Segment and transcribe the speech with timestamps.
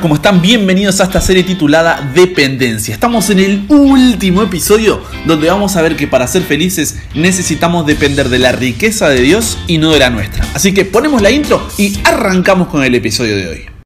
[0.00, 0.40] ¿cómo están?
[0.40, 2.94] Bienvenidos a esta serie titulada Dependencia.
[2.94, 8.28] Estamos en el último episodio donde vamos a ver que para ser felices necesitamos depender
[8.28, 10.46] de la riqueza de Dios y no de la nuestra.
[10.54, 13.79] Así que ponemos la intro y arrancamos con el episodio de hoy.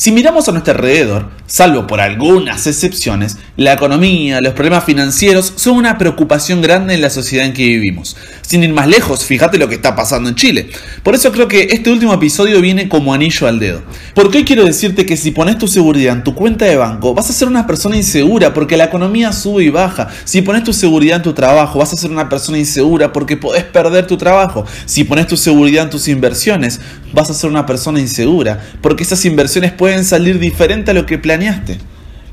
[0.00, 5.76] Si miramos a nuestro alrededor, salvo por algunas excepciones, la economía, los problemas financieros son
[5.76, 8.16] una preocupación grande en la sociedad en que vivimos.
[8.40, 10.70] Sin ir más lejos, fíjate lo que está pasando en Chile.
[11.02, 13.82] Por eso creo que este último episodio viene como anillo al dedo.
[14.14, 17.28] Porque hoy quiero decirte que si pones tu seguridad en tu cuenta de banco, vas
[17.28, 20.08] a ser una persona insegura porque la economía sube y baja.
[20.24, 23.64] Si pones tu seguridad en tu trabajo, vas a ser una persona insegura porque podés
[23.64, 24.64] perder tu trabajo.
[24.86, 26.80] Si pones tu seguridad en tus inversiones,
[27.12, 31.04] vas a ser una persona insegura porque esas inversiones pueden pueden salir diferente a lo
[31.04, 31.78] que planeaste.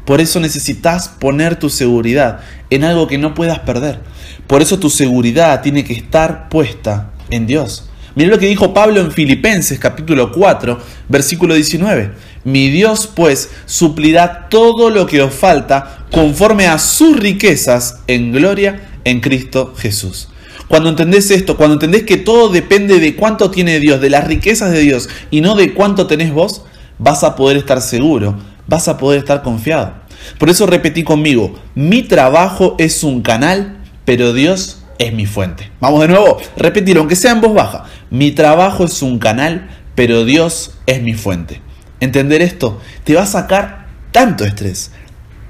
[0.05, 3.99] Por eso necesitas poner tu seguridad en algo que no puedas perder.
[4.45, 7.89] Por eso tu seguridad tiene que estar puesta en Dios.
[8.13, 12.11] Mira lo que dijo Pablo en Filipenses capítulo 4, versículo 19.
[12.43, 18.87] Mi Dios pues suplirá todo lo que os falta conforme a sus riquezas en gloria
[19.03, 20.27] en Cristo Jesús.
[20.67, 24.69] Cuando entendés esto, cuando entendés que todo depende de cuánto tiene Dios, de las riquezas
[24.69, 26.61] de Dios y no de cuánto tenés vos,
[26.99, 29.93] vas a poder estar seguro, vas a poder estar confiado.
[30.39, 35.71] Por eso repetí conmigo, mi trabajo es un canal, pero Dios es mi fuente.
[35.79, 40.25] Vamos de nuevo, repetir, aunque sea en voz baja, mi trabajo es un canal, pero
[40.25, 41.61] Dios es mi fuente.
[41.99, 44.91] Entender esto te va a sacar tanto estrés,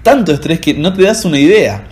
[0.03, 1.88] tanto estrés que no te das una idea.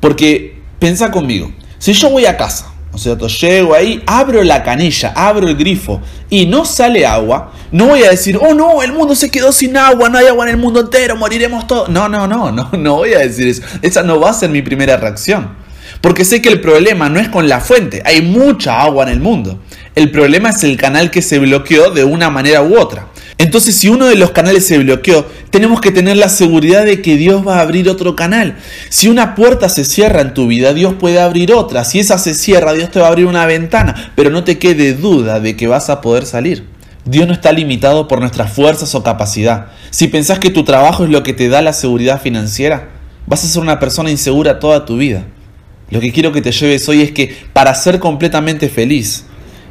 [0.00, 2.72] Porque pensa conmigo, si yo voy a casa,
[3.04, 8.10] llego ahí, abro la canilla, abro el grifo y no sale agua, no voy a
[8.10, 10.80] decir, oh no, el mundo se quedó sin agua, no hay agua en el mundo
[10.80, 11.88] entero, moriremos todos.
[11.88, 13.62] No, no, no, no, no voy a decir eso.
[13.82, 15.56] Esa no va a ser mi primera reacción.
[16.00, 19.20] Porque sé que el problema no es con la fuente, hay mucha agua en el
[19.20, 19.60] mundo.
[19.94, 23.08] El problema es el canal que se bloqueó de una manera u otra.
[23.40, 27.16] Entonces, si uno de los canales se bloqueó, tenemos que tener la seguridad de que
[27.16, 28.56] Dios va a abrir otro canal.
[28.88, 31.84] Si una puerta se cierra en tu vida, Dios puede abrir otra.
[31.84, 34.12] Si esa se cierra, Dios te va a abrir una ventana.
[34.16, 36.64] Pero no te quede duda de que vas a poder salir.
[37.04, 39.68] Dios no está limitado por nuestras fuerzas o capacidad.
[39.90, 42.88] Si pensás que tu trabajo es lo que te da la seguridad financiera,
[43.26, 45.24] vas a ser una persona insegura toda tu vida.
[45.90, 49.24] Lo que quiero que te lleves hoy es que para ser completamente feliz,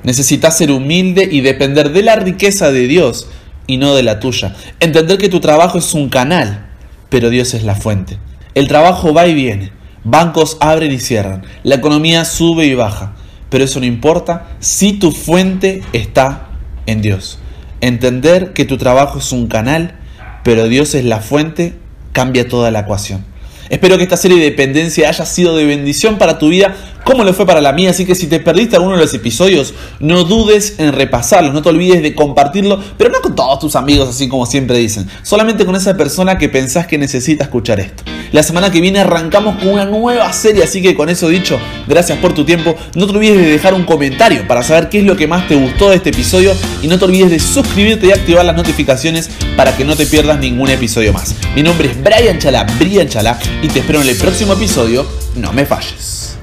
[0.04, 3.28] necesitas ser humilde y depender de la riqueza de Dios
[3.68, 4.56] y no de la tuya.
[4.80, 6.66] Entender que tu trabajo es un canal,
[7.10, 8.18] pero Dios es la fuente.
[8.56, 9.72] El trabajo va y viene,
[10.04, 13.14] bancos abren y cierran, la economía sube y baja,
[13.50, 16.48] pero eso no importa si tu fuente está
[16.88, 17.38] en Dios.
[17.82, 19.96] Entender que tu trabajo es un canal,
[20.44, 21.76] pero Dios es la fuente,
[22.14, 23.24] cambia toda la ecuación.
[23.70, 26.76] Espero que esta serie de dependencia haya sido de bendición para tu vida
[27.08, 29.74] como lo fue para la mía, así que si te perdiste alguno de los episodios,
[30.02, 34.10] no dudes en repasarlos, no te olvides de compartirlo, pero no con todos tus amigos,
[34.10, 38.04] así como siempre dicen, solamente con esa persona que pensás que necesita escuchar esto.
[38.32, 42.18] La semana que viene arrancamos con una nueva serie, así que con eso dicho, gracias
[42.20, 42.76] por tu tiempo.
[42.96, 45.56] No te olvides de dejar un comentario para saber qué es lo que más te
[45.56, 49.76] gustó de este episodio y no te olvides de suscribirte y activar las notificaciones para
[49.76, 51.36] que no te pierdas ningún episodio más.
[51.56, 55.06] Mi nombre es Brian Chalá, Brian Chalá, y te espero en el próximo episodio.
[55.36, 56.38] No me falles.